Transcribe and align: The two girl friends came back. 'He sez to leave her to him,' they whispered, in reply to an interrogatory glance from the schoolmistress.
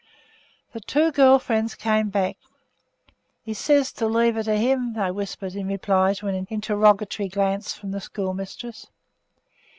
The 0.73 0.79
two 0.79 1.11
girl 1.11 1.37
friends 1.37 1.75
came 1.75 2.09
back. 2.09 2.35
'He 3.43 3.53
sez 3.53 3.91
to 3.97 4.07
leave 4.07 4.33
her 4.33 4.41
to 4.41 4.57
him,' 4.57 4.93
they 4.95 5.11
whispered, 5.11 5.53
in 5.53 5.67
reply 5.67 6.15
to 6.15 6.27
an 6.27 6.47
interrogatory 6.49 7.29
glance 7.29 7.73
from 7.75 7.91
the 7.91 8.01
schoolmistress. 8.01 8.87